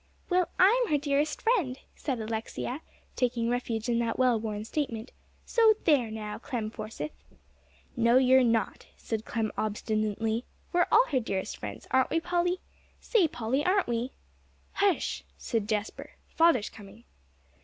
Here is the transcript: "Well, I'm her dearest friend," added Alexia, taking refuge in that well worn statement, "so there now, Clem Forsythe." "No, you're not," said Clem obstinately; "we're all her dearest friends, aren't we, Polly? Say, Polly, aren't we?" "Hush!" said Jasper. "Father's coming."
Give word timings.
"Well, 0.31 0.49
I'm 0.57 0.87
her 0.87 0.97
dearest 0.97 1.43
friend," 1.43 1.77
added 2.07 2.27
Alexia, 2.27 2.81
taking 3.15 3.49
refuge 3.51 3.87
in 3.87 3.99
that 3.99 4.17
well 4.17 4.39
worn 4.39 4.65
statement, 4.65 5.11
"so 5.45 5.75
there 5.83 6.09
now, 6.09 6.39
Clem 6.39 6.71
Forsythe." 6.71 7.11
"No, 7.95 8.17
you're 8.17 8.43
not," 8.43 8.87
said 8.97 9.25
Clem 9.25 9.51
obstinately; 9.59 10.43
"we're 10.73 10.87
all 10.91 11.05
her 11.09 11.19
dearest 11.19 11.55
friends, 11.55 11.85
aren't 11.91 12.09
we, 12.09 12.19
Polly? 12.19 12.61
Say, 12.99 13.27
Polly, 13.27 13.63
aren't 13.63 13.85
we?" 13.87 14.11
"Hush!" 14.71 15.23
said 15.37 15.69
Jasper. 15.69 16.13
"Father's 16.29 16.71
coming." 16.71 17.03